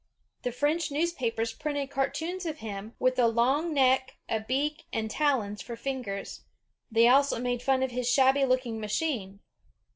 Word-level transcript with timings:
The 0.41 0.51
French 0.51 0.89
new^apers 0.89 1.59
printed 1.59 1.91
cartoons 1.91 2.47
of 2.47 2.57
him, 2.57 2.95
with 2.97 3.19
a 3.19 3.27
long 3.27 3.71
neck, 3.71 4.17
a 4.27 4.39
beak, 4.39 4.85
and 4.91 5.11
talons 5.11 5.61
for 5.61 5.75
fingers; 5.75 6.41
they 6.91 7.07
also 7.07 7.39
made 7.39 7.61
fun 7.61 7.83
of 7.83 7.91
his 7.91 8.09
shabby 8.09 8.43
looking 8.45 8.79
machine. 8.79 9.41